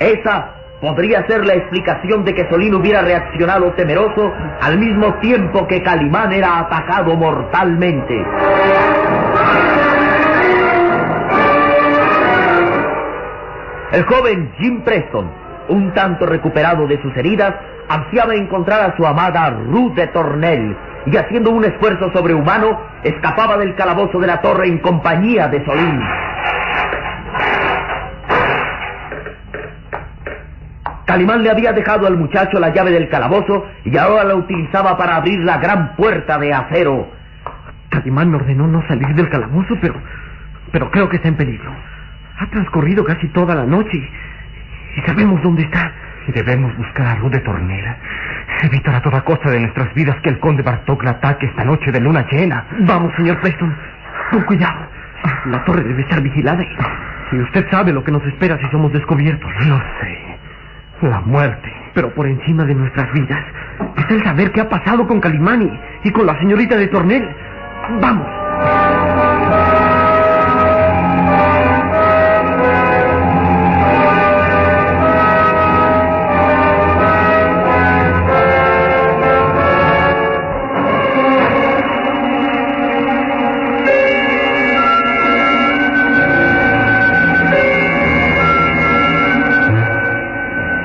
Esa 0.00 0.57
podría 0.80 1.26
ser 1.26 1.44
la 1.44 1.54
explicación 1.54 2.24
de 2.24 2.34
que 2.34 2.48
Solín 2.48 2.74
hubiera 2.74 3.02
reaccionado 3.02 3.72
temeroso 3.72 4.32
al 4.60 4.78
mismo 4.78 5.14
tiempo 5.14 5.66
que 5.66 5.82
Calimán 5.82 6.32
era 6.32 6.60
atacado 6.60 7.14
mortalmente. 7.16 8.24
El 13.92 14.04
joven 14.04 14.52
Jim 14.58 14.82
Preston, 14.82 15.30
un 15.68 15.92
tanto 15.94 16.26
recuperado 16.26 16.86
de 16.86 17.00
sus 17.02 17.16
heridas, 17.16 17.54
ansiaba 17.88 18.34
encontrar 18.34 18.90
a 18.90 18.96
su 18.96 19.06
amada 19.06 19.50
Ruth 19.50 19.94
de 19.94 20.06
Tornel 20.08 20.76
y 21.06 21.16
haciendo 21.16 21.50
un 21.50 21.64
esfuerzo 21.64 22.10
sobrehumano 22.12 22.78
escapaba 23.02 23.56
del 23.56 23.74
calabozo 23.74 24.18
de 24.20 24.26
la 24.26 24.40
torre 24.42 24.68
en 24.68 24.78
compañía 24.78 25.48
de 25.48 25.64
Solín. 25.64 26.27
Calimán 31.08 31.42
le 31.42 31.50
había 31.50 31.72
dejado 31.72 32.06
al 32.06 32.18
muchacho 32.18 32.60
la 32.60 32.68
llave 32.68 32.90
del 32.90 33.08
calabozo 33.08 33.66
y 33.82 33.96
ahora 33.96 34.24
la 34.24 34.34
utilizaba 34.34 34.98
para 34.98 35.16
abrir 35.16 35.38
la 35.38 35.56
gran 35.56 35.96
puerta 35.96 36.36
de 36.38 36.52
acero. 36.52 37.10
Calimán 37.88 38.30
me 38.30 38.36
ordenó 38.36 38.66
no 38.66 38.86
salir 38.86 39.14
del 39.14 39.30
calabozo, 39.30 39.74
pero, 39.80 39.94
pero 40.70 40.90
creo 40.90 41.08
que 41.08 41.16
está 41.16 41.28
en 41.28 41.36
peligro. 41.36 41.72
Ha 42.38 42.50
transcurrido 42.50 43.04
casi 43.04 43.26
toda 43.28 43.54
la 43.54 43.64
noche 43.64 43.96
y, 43.96 45.00
sabemos 45.06 45.42
dónde 45.42 45.62
está. 45.62 45.90
Y 46.26 46.32
debemos 46.32 46.76
buscar 46.76 47.06
a 47.06 47.14
Ruth 47.14 47.32
de 47.32 47.40
Tornera. 47.40 47.96
Evitar 48.64 48.96
a 48.96 49.00
toda 49.00 49.22
costa 49.22 49.50
de 49.50 49.60
nuestras 49.60 49.94
vidas 49.94 50.16
que 50.22 50.28
el 50.28 50.38
conde 50.38 50.62
Bartok 50.62 51.04
la 51.04 51.12
ataque 51.12 51.46
esta 51.46 51.64
noche 51.64 51.90
de 51.90 52.00
luna 52.00 52.26
llena. 52.30 52.66
Vamos, 52.80 53.14
señor 53.16 53.40
Preston. 53.40 53.74
Con 54.30 54.42
cuidado. 54.42 54.86
La 55.46 55.64
torre 55.64 55.84
debe 55.84 56.02
estar 56.02 56.20
vigilada 56.20 56.62
y, 56.62 57.36
y 57.36 57.40
usted 57.40 57.66
sabe 57.70 57.94
lo 57.94 58.04
que 58.04 58.12
nos 58.12 58.22
espera 58.26 58.58
si 58.58 58.68
somos 58.68 58.92
descubiertos. 58.92 59.50
Lo 59.66 59.78
sé. 60.02 60.28
La 61.02 61.20
muerte. 61.20 61.72
Pero 61.94 62.12
por 62.14 62.26
encima 62.26 62.64
de 62.64 62.74
nuestras 62.74 63.12
vidas 63.12 63.44
es 63.96 64.10
el 64.10 64.24
saber 64.24 64.52
qué 64.52 64.60
ha 64.60 64.68
pasado 64.68 65.06
con 65.06 65.20
Calimani 65.20 65.70
y 66.04 66.10
con 66.10 66.26
la 66.26 66.38
señorita 66.38 66.76
de 66.76 66.88
Tornel. 66.88 67.28
Vamos. 68.00 68.37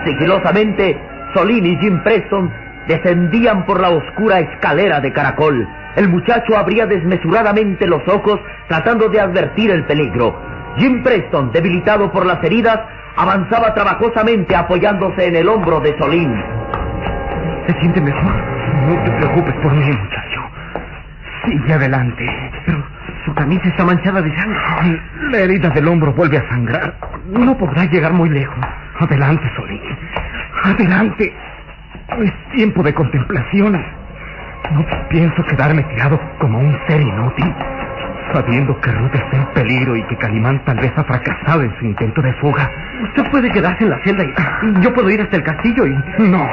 Sigilosamente, 0.06 0.98
Solín 1.34 1.66
y 1.66 1.78
Jim 1.78 2.02
Preston 2.04 2.52
descendían 2.88 3.66
por 3.66 3.80
la 3.80 3.90
oscura 3.90 4.40
escalera 4.40 5.00
de 5.00 5.14
caracol. 5.14 5.68
El 5.96 6.10
muchacho 6.10 6.58
abría 6.58 6.86
desmesuradamente 6.86 7.88
los 7.88 8.06
ojos 8.08 8.40
tratando 8.68 9.10
de 9.10 9.22
advertir 9.22 9.72
el 9.72 9.86
peligro. 9.86 10.36
Jim 10.78 11.04
Preston, 11.04 11.52
debilitado 11.52 12.12
por 12.12 12.26
las 12.26 12.44
heridas, 12.44 12.80
avanzaba 13.16 13.74
trabajosamente 13.74 14.56
apoyándose 14.56 15.28
en 15.28 15.36
el 15.36 15.48
hombro 15.48 15.80
de 15.80 15.98
Solín. 16.00 16.34
¿Se 17.68 17.80
siente 17.80 18.02
mejor? 18.02 18.34
No 18.88 19.04
te 19.04 19.12
preocupes 19.12 19.54
por 19.62 19.72
mí, 19.74 19.86
muchacho. 19.86 20.42
Sigue 21.46 21.74
adelante. 21.74 22.26
Pero 22.66 22.84
su 23.24 23.34
camisa 23.36 23.68
está 23.70 23.86
manchada 23.86 24.22
de 24.22 24.36
sangre. 24.36 25.02
La 25.32 25.38
herida 25.38 25.70
del 25.70 25.88
hombro 25.88 26.12
vuelve 26.12 26.38
a 26.38 26.50
sangrar. 26.50 26.94
No 27.30 27.58
podrá 27.58 27.86
llegar 27.86 28.12
muy 28.12 28.30
lejos. 28.30 28.66
Adelante, 29.04 29.44
Solín. 29.56 29.82
Adelante. 30.64 31.34
No 32.10 32.24
es 32.24 32.32
tiempo 32.54 32.82
de 32.84 32.94
contemplaciones. 32.94 33.86
No 34.72 34.86
pienso 35.10 35.44
quedarme 35.44 35.84
tirado 35.84 36.20
como 36.40 36.60
un 36.60 36.78
ser 36.88 37.02
inútil, 37.02 37.54
sabiendo 38.32 38.80
que 38.80 38.92
Ruth 38.92 39.14
está 39.14 39.38
en 39.38 39.46
peligro 39.48 39.96
y 39.98 40.04
que 40.04 40.16
Calimán 40.16 40.64
tal 40.64 40.78
vez 40.78 40.92
ha 40.98 41.04
fracasado 41.04 41.64
en 41.64 41.78
su 41.80 41.86
intento 41.86 42.22
de 42.22 42.32
fuga. 42.34 42.72
Usted 43.04 43.30
puede 43.30 43.52
quedarse 43.52 43.84
en 43.84 43.90
la 43.90 44.00
celda 44.06 44.24
y 44.24 44.82
yo 44.82 44.94
puedo 44.94 45.10
ir 45.10 45.22
hasta 45.22 45.36
el 45.36 45.44
castillo 45.44 45.86
y... 45.86 45.96
No. 46.20 46.48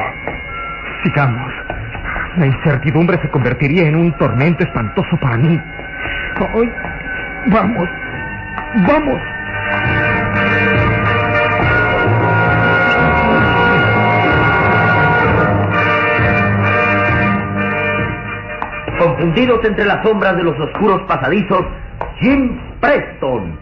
Sigamos. 1.05 1.53
La 2.37 2.47
incertidumbre 2.47 3.19
se 3.23 3.29
convertiría 3.29 3.87
en 3.89 3.95
un 3.95 4.13
tormento 4.19 4.65
espantoso 4.65 5.17
para 5.19 5.37
mí. 5.37 5.61
Ay, 6.37 6.73
vamos. 7.47 7.89
Vamos. 8.89 9.21
Entre 19.21 19.85
las 19.85 20.03
sombras 20.03 20.35
de 20.37 20.45
los 20.45 20.59
oscuros 20.59 21.03
pasadizos, 21.03 21.65
Jim 22.21 22.59
Preston, 22.81 23.59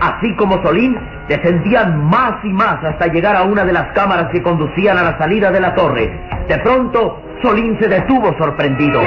así 0.00 0.34
como 0.34 0.60
Solín, 0.62 0.98
descendían 1.28 2.04
más 2.04 2.44
y 2.44 2.48
más 2.48 2.82
hasta 2.82 3.06
llegar 3.06 3.36
a 3.36 3.44
una 3.44 3.64
de 3.64 3.72
las 3.72 3.92
cámaras 3.92 4.28
que 4.32 4.42
conducían 4.42 4.98
a 4.98 5.02
la 5.02 5.18
salida 5.18 5.52
de 5.52 5.60
la 5.60 5.74
torre. 5.74 6.10
De 6.48 6.58
pronto, 6.58 7.22
Solín 7.40 7.78
se 7.78 7.88
detuvo 7.88 8.36
sorprendido. 8.36 9.00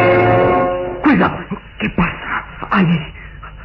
Cuidado. 1.03 1.37
¿Qué 1.79 1.89
pasa? 1.89 2.45
Hay, 2.71 2.87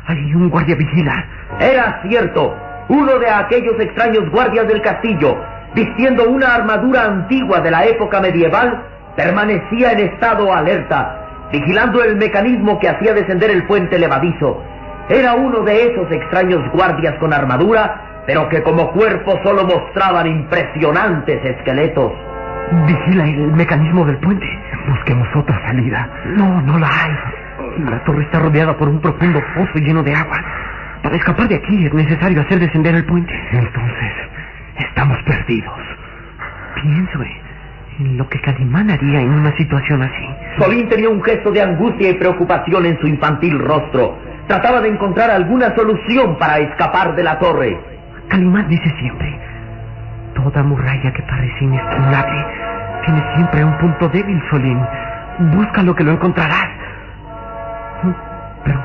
hay 0.06 0.34
un 0.34 0.48
guardia 0.48 0.74
vigila. 0.74 1.24
Era 1.60 2.00
cierto, 2.08 2.54
uno 2.88 3.18
de 3.18 3.30
aquellos 3.30 3.78
extraños 3.78 4.28
guardias 4.30 4.66
del 4.66 4.82
castillo, 4.82 5.36
vistiendo 5.74 6.28
una 6.28 6.56
armadura 6.56 7.04
antigua 7.04 7.60
de 7.60 7.70
la 7.70 7.84
época 7.84 8.20
medieval, 8.20 8.82
permanecía 9.16 9.92
en 9.92 10.00
estado 10.00 10.52
alerta, 10.52 11.23
vigilando 11.52 12.02
el 12.02 12.16
mecanismo 12.16 12.78
que 12.78 12.88
hacía 12.88 13.14
descender 13.14 13.50
el 13.50 13.66
puente 13.66 13.98
levadizo. 13.98 14.62
Era 15.08 15.34
uno 15.34 15.60
de 15.60 15.82
esos 15.82 16.10
extraños 16.10 16.60
guardias 16.72 17.14
con 17.20 17.32
armadura, 17.32 18.22
pero 18.26 18.48
que 18.48 18.62
como 18.62 18.90
cuerpo 18.92 19.38
solo 19.44 19.64
mostraban 19.64 20.26
impresionantes 20.26 21.44
esqueletos. 21.44 22.12
Vigila 22.86 23.24
el 23.24 23.52
mecanismo 23.52 24.04
del 24.06 24.16
puente. 24.18 24.46
Busquemos 24.88 25.28
otra 25.36 25.60
salida. 25.66 26.08
No, 26.36 26.60
no 26.62 26.78
la 26.78 26.88
hay. 26.88 27.84
La 27.84 28.02
torre 28.04 28.22
está 28.22 28.38
rodeada 28.38 28.76
por 28.76 28.88
un 28.88 29.00
profundo 29.00 29.42
pozo 29.54 29.78
lleno 29.78 30.02
de 30.02 30.14
agua. 30.14 30.36
Para 31.02 31.16
escapar 31.16 31.48
de 31.48 31.56
aquí 31.56 31.86
es 31.86 31.92
necesario 31.92 32.40
hacer 32.40 32.60
descender 32.60 32.94
el 32.94 33.04
puente. 33.04 33.32
Entonces, 33.52 34.12
estamos 34.78 35.18
perdidos. 35.24 35.78
Pienso 36.76 37.22
en 37.22 37.53
lo 37.98 38.28
que 38.28 38.40
Calimán 38.40 38.90
haría 38.90 39.20
en 39.20 39.30
una 39.30 39.56
situación 39.56 40.02
así. 40.02 40.28
Solín 40.58 40.88
tenía 40.88 41.08
un 41.08 41.22
gesto 41.22 41.50
de 41.52 41.62
angustia 41.62 42.10
y 42.10 42.14
preocupación 42.14 42.86
en 42.86 42.98
su 43.00 43.06
infantil 43.06 43.58
rostro. 43.58 44.18
Trataba 44.48 44.80
de 44.80 44.88
encontrar 44.88 45.30
alguna 45.30 45.74
solución 45.74 46.36
para 46.38 46.58
escapar 46.58 47.14
de 47.14 47.22
la 47.22 47.38
torre. 47.38 47.78
Calimán 48.28 48.68
dice 48.68 48.90
siempre, 48.98 49.38
toda 50.34 50.62
muralla 50.62 51.12
que 51.12 51.22
parece 51.22 51.64
inexpugnable 51.64 52.44
tiene 53.04 53.22
siempre 53.34 53.64
un 53.64 53.78
punto 53.78 54.08
débil, 54.08 54.42
Solín. 54.50 54.80
Busca 55.52 55.82
lo 55.82 55.94
que 55.94 56.04
lo 56.04 56.12
encontrarás. 56.12 56.68
Pero, 58.64 58.80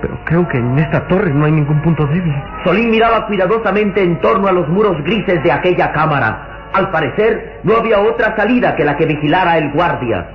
pero 0.00 0.18
creo 0.24 0.48
que 0.48 0.58
en 0.58 0.78
esta 0.78 1.06
torre 1.08 1.32
no 1.32 1.44
hay 1.44 1.52
ningún 1.52 1.80
punto 1.82 2.06
débil. 2.06 2.34
Solín 2.64 2.90
miraba 2.90 3.26
cuidadosamente 3.26 4.02
en 4.02 4.20
torno 4.20 4.48
a 4.48 4.52
los 4.52 4.68
muros 4.68 5.02
grises 5.02 5.42
de 5.42 5.52
aquella 5.52 5.92
cámara. 5.92 6.51
Al 6.74 6.90
parecer, 6.90 7.60
no 7.64 7.76
había 7.76 8.00
otra 8.00 8.34
salida 8.36 8.74
que 8.74 8.84
la 8.84 8.96
que 8.96 9.06
vigilara 9.06 9.58
el 9.58 9.70
guardia. 9.72 10.26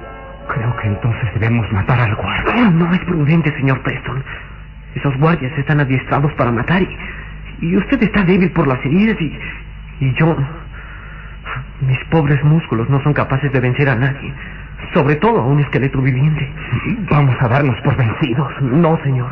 Creo 0.53 0.75
que 0.77 0.87
entonces 0.87 1.29
debemos 1.33 1.71
matar 1.71 1.99
al 1.99 2.15
guardia. 2.15 2.69
No, 2.69 2.85
no 2.85 2.93
es 2.93 2.99
prudente, 3.01 3.51
señor 3.57 3.81
Preston. 3.81 4.23
Esos 4.95 5.17
guardias 5.17 5.51
están 5.57 5.79
adiestrados 5.79 6.31
para 6.33 6.51
matar 6.51 6.81
y, 6.81 6.97
y 7.61 7.77
usted 7.77 8.01
está 8.03 8.23
débil 8.23 8.51
por 8.51 8.67
las 8.67 8.83
heridas 8.85 9.19
y, 9.19 9.39
y 9.99 10.13
yo... 10.15 10.35
Mis 11.81 11.97
pobres 12.05 12.43
músculos 12.43 12.89
no 12.89 13.01
son 13.03 13.13
capaces 13.13 13.51
de 13.51 13.59
vencer 13.59 13.87
a 13.89 13.95
nadie, 13.95 14.33
sobre 14.93 15.15
todo 15.15 15.39
a 15.39 15.45
un 15.45 15.59
esqueleto 15.59 16.01
viviente. 16.01 16.51
Vamos 17.09 17.35
a 17.39 17.47
darnos 17.47 17.79
por 17.81 17.95
vencidos. 17.95 18.51
No, 18.61 18.99
señor. 19.03 19.29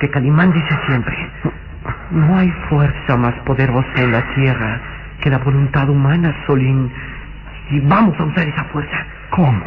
Que 0.00 0.10
Calimán 0.10 0.52
dice 0.52 0.74
siempre, 0.86 1.14
no 2.10 2.38
hay 2.38 2.50
fuerza 2.68 3.16
más 3.16 3.34
poderosa 3.44 3.88
en 3.96 4.12
la 4.12 4.22
tierra 4.34 4.80
Queda 5.20 5.38
voluntad 5.38 5.88
humana, 5.88 6.34
Solín. 6.46 6.90
Y 7.70 7.80
vamos 7.80 8.18
a 8.18 8.24
usar 8.24 8.48
esa 8.48 8.64
fuerza. 8.64 9.06
¿Cómo? 9.30 9.62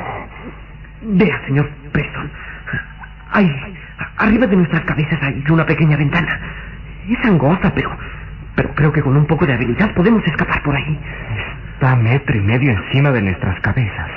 Vea, 1.01 1.39
señor 1.45 1.69
Preston. 1.91 2.29
Ahí, 3.31 3.77
arriba 4.17 4.47
de 4.47 4.55
nuestras 4.55 4.81
cabezas 4.81 5.19
hay 5.21 5.43
una 5.49 5.65
pequeña 5.65 5.97
ventana. 5.97 6.39
Es 7.07 7.25
angosta, 7.25 7.71
pero, 7.73 7.91
pero 8.55 8.69
creo 8.75 8.91
que 8.91 9.01
con 9.01 9.15
un 9.15 9.25
poco 9.25 9.45
de 9.45 9.53
habilidad 9.53 9.91
podemos 9.93 10.25
escapar 10.25 10.61
por 10.63 10.75
ahí. 10.75 10.99
Está 11.73 11.95
metro 11.95 12.35
y 12.37 12.41
medio 12.41 12.71
encima 12.71 13.11
de 13.11 13.21
nuestras 13.21 13.59
cabezas. 13.61 14.09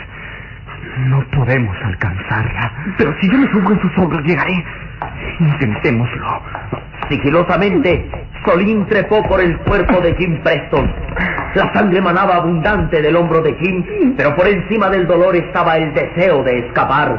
No 1.09 1.21
podemos 1.31 1.77
alcanzarla. 1.85 2.73
Pero 2.97 3.15
si 3.21 3.29
yo 3.31 3.39
me 3.39 3.51
subo 3.51 3.73
en 3.73 3.81
sus 3.81 3.99
hombros, 3.99 4.25
llegaré. 4.25 4.65
Intentémoslo. 5.41 6.43
Sigilosamente, 7.09 8.09
Solín 8.47 8.87
trepó 8.87 9.23
por 9.25 9.41
el 9.41 9.59
cuerpo 9.59 10.01
de 10.01 10.15
Jim 10.15 10.41
Preston. 10.43 10.89
La 11.55 11.73
sangre 11.73 12.01
manaba 12.01 12.37
abundante 12.37 13.03
del 13.03 13.17
hombro 13.17 13.43
de 13.43 13.55
Jim, 13.55 14.15
pero 14.17 14.37
por 14.37 14.47
encima 14.47 14.89
del 14.89 15.07
dolor 15.07 15.35
estaba 15.35 15.77
el 15.77 15.93
deseo 15.93 16.45
de 16.45 16.61
escapar. 16.61 17.17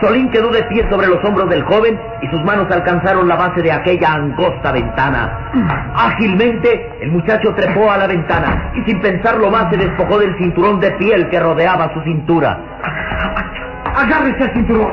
Solín 0.00 0.28
quedó 0.30 0.50
de 0.50 0.64
pie 0.64 0.84
sobre 0.90 1.06
los 1.06 1.24
hombros 1.24 1.48
del 1.48 1.62
joven 1.62 1.98
y 2.22 2.26
sus 2.28 2.42
manos 2.42 2.66
alcanzaron 2.70 3.28
la 3.28 3.36
base 3.36 3.62
de 3.62 3.70
aquella 3.70 4.14
angosta 4.14 4.72
ventana. 4.72 5.50
Ágilmente, 5.94 6.90
el 7.00 7.12
muchacho 7.12 7.54
trepó 7.54 7.90
a 7.90 7.98
la 7.98 8.08
ventana 8.08 8.72
y 8.74 8.82
sin 8.82 9.00
pensarlo 9.00 9.50
más 9.50 9.70
se 9.70 9.76
despojó 9.76 10.18
del 10.18 10.36
cinturón 10.38 10.80
de 10.80 10.90
piel 10.92 11.28
que 11.28 11.38
rodeaba 11.38 11.94
su 11.94 12.00
cintura. 12.02 12.58
Agárrese 13.94 14.42
al 14.42 14.52
cinturón. 14.54 14.92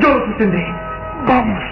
Yo 0.00 0.08
lo 0.08 0.26
sostendré. 0.26 0.66
Vamos. 1.26 1.62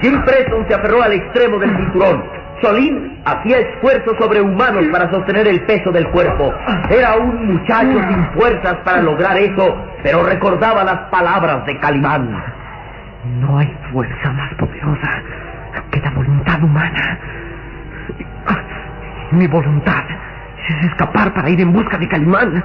Jim 0.00 0.22
Preston 0.24 0.66
se 0.68 0.74
aferró 0.74 1.02
al 1.02 1.12
extremo 1.12 1.58
del 1.58 1.76
cinturón. 1.76 2.24
Solín 2.62 3.20
hacía 3.24 3.58
esfuerzos 3.58 4.16
sobrehumanos 4.18 4.86
para 4.90 5.10
sostener 5.10 5.46
el 5.46 5.60
peso 5.62 5.90
del 5.92 6.08
cuerpo. 6.08 6.54
Era 6.88 7.16
un 7.16 7.52
muchacho 7.52 8.00
sin 8.08 8.24
fuerzas 8.34 8.76
para 8.84 9.02
lograr 9.02 9.36
eso, 9.36 9.76
pero 10.02 10.22
recordaba 10.22 10.84
las 10.84 10.98
palabras 11.10 11.66
de 11.66 11.78
Calimán. 11.80 12.42
No 13.40 13.58
hay 13.58 13.76
fuerza 13.92 14.30
más 14.32 14.54
poderosa 14.54 15.22
que 15.90 16.00
la 16.00 16.10
voluntad 16.10 16.62
humana. 16.62 17.18
Mi 19.32 19.46
voluntad 19.46 20.04
es 20.68 20.86
escapar 20.86 21.34
para 21.34 21.50
ir 21.50 21.60
en 21.60 21.72
busca 21.72 21.98
de 21.98 22.08
Calimán. 22.08 22.64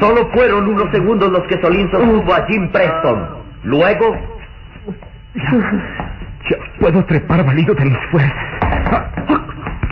Solo 0.00 0.28
fueron 0.32 0.68
unos 0.68 0.90
segundos 0.90 1.30
los 1.30 1.42
que 1.48 1.60
Solín 1.60 1.90
sostuvo 1.90 2.32
a 2.32 2.46
Jim 2.46 2.70
Preston. 2.70 3.44
Luego, 3.64 4.16
Ya 5.34 6.56
puedo 6.78 7.04
trepar 7.06 7.44
valido 7.44 7.74
de 7.74 7.84
mis 7.86 7.98
fuerzas. 8.10 8.32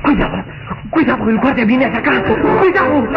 Cuidado, 0.03 0.45
cuidado, 0.91 1.31
el 1.31 1.39
guardia 1.39 1.65
viene 1.65 1.87
hacia 1.87 1.99
acá. 1.99 2.23
Cuidado. 2.61 3.09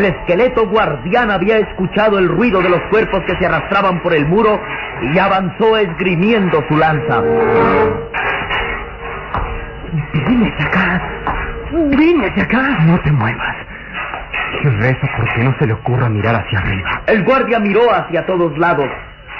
El 0.00 0.06
esqueleto 0.06 0.66
guardián 0.66 1.30
había 1.30 1.58
escuchado 1.58 2.18
el 2.18 2.28
ruido 2.28 2.62
de 2.62 2.70
los 2.70 2.80
cuerpos 2.90 3.22
que 3.26 3.36
se 3.36 3.46
arrastraban 3.46 4.02
por 4.02 4.14
el 4.14 4.26
muro 4.26 4.58
y 5.12 5.18
avanzó 5.18 5.76
esgrimiendo 5.76 6.64
su 6.68 6.76
lanza. 6.76 7.22
Hacia 10.14 10.66
acá. 10.66 11.02
Hacia 12.26 12.42
acá. 12.42 12.78
No 12.86 12.98
te 13.00 13.12
muevas. 13.12 13.56
Y 14.62 14.68
rezo 14.68 15.06
porque 15.16 15.44
no 15.44 15.54
se 15.58 15.66
le 15.66 15.72
ocurra 15.74 16.08
mirar 16.08 16.34
hacia 16.36 16.58
arriba. 16.58 17.02
El 17.06 17.22
guardia 17.24 17.58
miró 17.58 17.92
hacia 17.92 18.24
todos 18.26 18.56
lados. 18.58 18.88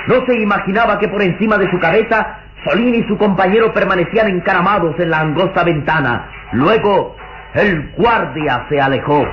No 0.08 0.24
se 0.26 0.40
imaginaba 0.40 0.98
que 0.98 1.08
por 1.08 1.22
encima 1.22 1.56
de 1.56 1.70
su 1.70 1.78
cabeza 1.78 2.38
Solín 2.64 2.94
y 2.94 3.08
su 3.08 3.16
compañero 3.16 3.72
permanecían 3.72 4.28
encaramados 4.28 4.98
en 4.98 5.10
la 5.10 5.20
angosta 5.20 5.64
ventana. 5.64 6.28
Luego, 6.52 7.16
el 7.54 7.92
guardia 7.96 8.66
se 8.68 8.78
alejó. 8.78 9.26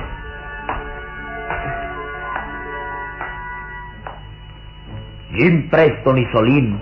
Jim 5.34 5.68
Preston 5.68 6.18
y 6.18 6.26
Solín 6.32 6.80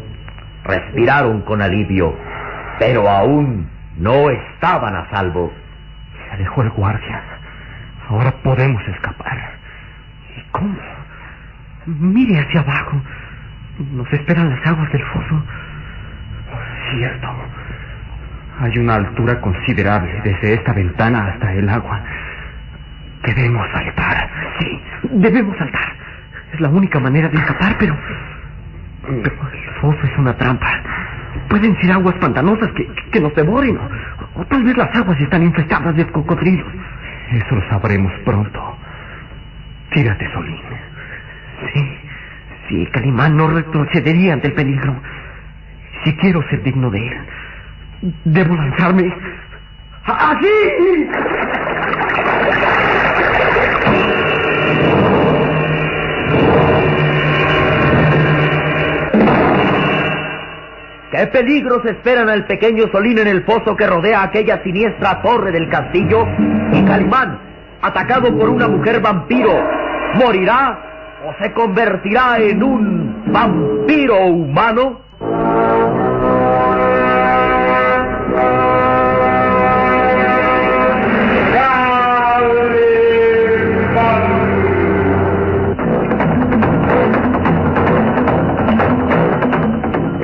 respiraron 0.64 1.42
con 1.42 1.62
alivio, 1.62 2.14
pero 2.78 3.08
aún 3.08 3.68
no 3.98 4.30
estaban 4.30 4.94
a 4.94 5.08
salvo. 5.10 5.52
Se 6.14 6.34
alejó 6.34 6.62
el 6.62 6.70
guardia. 6.70 7.22
Ahora 8.08 8.30
podemos 8.42 8.82
escapar. 8.88 9.50
¿Y 10.36 10.42
cómo? 10.52 10.76
Mire 11.86 12.38
hacia 12.38 12.60
abajo. 12.60 13.00
Nos 13.92 14.12
esperan 14.12 14.50
las 14.50 14.66
aguas 14.66 14.90
del 14.92 15.02
foso. 15.02 15.42
Cierto. 16.92 17.28
Hay 18.60 18.78
una 18.78 18.94
altura 18.94 19.40
considerable 19.40 20.20
desde 20.24 20.54
esta 20.54 20.72
ventana 20.72 21.26
hasta 21.26 21.52
el 21.52 21.68
agua. 21.68 22.00
Debemos 23.24 23.66
saltar. 23.72 24.30
Sí, 24.58 24.82
debemos 25.10 25.56
saltar. 25.58 25.92
Es 26.52 26.60
la 26.60 26.68
única 26.68 27.00
manera 27.00 27.28
de 27.28 27.36
escapar, 27.36 27.76
pero... 27.78 27.96
El 29.08 29.30
foso 29.80 29.98
es 30.02 30.18
una 30.18 30.36
trampa. 30.36 30.66
Pueden 31.48 31.76
ser 31.80 31.92
aguas 31.92 32.14
pantanosas 32.16 32.70
que, 32.72 32.88
que 33.12 33.20
nos 33.20 33.34
devoren. 33.34 33.78
O, 34.34 34.44
tal 34.46 34.64
vez 34.64 34.76
las 34.76 34.94
aguas 34.96 35.20
están 35.20 35.42
infestadas 35.42 35.94
de 35.94 36.06
cocodrilos. 36.06 36.66
Eso 37.32 37.54
lo 37.54 37.68
sabremos 37.68 38.12
pronto. 38.24 38.78
Tírate, 39.92 40.30
Solín. 40.32 40.60
Sí, 41.72 41.98
sí, 42.68 42.86
Calimán 42.92 43.36
no 43.36 43.48
retrocedería 43.48 44.34
ante 44.34 44.48
el 44.48 44.54
peligro. 44.54 44.96
Si 46.04 46.14
quiero 46.16 46.42
ser 46.48 46.62
digno 46.62 46.90
de 46.90 47.06
él, 47.06 47.18
debo 48.24 48.54
lanzarme. 48.54 49.12
¡Aquí! 50.04 50.46
¿Qué 61.16 61.26
peligros 61.28 61.82
esperan 61.86 62.28
al 62.28 62.44
pequeño 62.44 62.88
Solín 62.92 63.16
en 63.16 63.26
el 63.26 63.42
foso 63.44 63.74
que 63.74 63.86
rodea 63.86 64.22
aquella 64.22 64.62
siniestra 64.62 65.22
torre 65.22 65.50
del 65.50 65.66
castillo? 65.70 66.26
Y 66.74 66.84
Calimán, 66.84 67.38
atacado 67.80 68.36
por 68.36 68.50
una 68.50 68.68
mujer 68.68 69.00
vampiro, 69.00 69.50
¿morirá 70.16 70.78
o 71.26 71.42
se 71.42 71.54
convertirá 71.54 72.36
en 72.38 72.62
un 72.62 73.32
vampiro 73.32 74.26
humano? 74.26 75.00